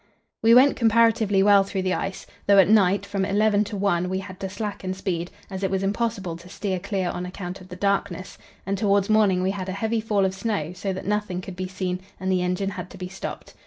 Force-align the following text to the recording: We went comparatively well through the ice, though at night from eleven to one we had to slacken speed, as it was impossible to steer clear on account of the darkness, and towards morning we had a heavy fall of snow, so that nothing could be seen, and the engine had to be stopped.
We 0.41 0.55
went 0.55 0.75
comparatively 0.75 1.43
well 1.43 1.63
through 1.63 1.83
the 1.83 1.93
ice, 1.93 2.25
though 2.47 2.57
at 2.57 2.67
night 2.67 3.05
from 3.05 3.23
eleven 3.23 3.63
to 3.65 3.77
one 3.77 4.09
we 4.09 4.17
had 4.17 4.39
to 4.39 4.49
slacken 4.49 4.95
speed, 4.95 5.29
as 5.47 5.61
it 5.61 5.69
was 5.69 5.83
impossible 5.83 6.35
to 6.37 6.49
steer 6.49 6.79
clear 6.79 7.11
on 7.11 7.23
account 7.23 7.61
of 7.61 7.69
the 7.69 7.75
darkness, 7.75 8.39
and 8.65 8.79
towards 8.79 9.11
morning 9.11 9.43
we 9.43 9.51
had 9.51 9.69
a 9.69 9.73
heavy 9.73 10.01
fall 10.01 10.25
of 10.25 10.33
snow, 10.33 10.73
so 10.73 10.91
that 10.91 11.05
nothing 11.05 11.39
could 11.39 11.55
be 11.55 11.67
seen, 11.67 11.99
and 12.19 12.31
the 12.31 12.41
engine 12.41 12.71
had 12.71 12.89
to 12.89 12.97
be 12.97 13.09
stopped. 13.09 13.53